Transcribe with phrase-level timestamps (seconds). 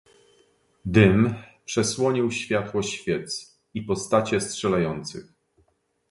[0.85, 1.33] "Dym
[1.65, 5.33] przesłonił światło świec i postacie strzelających."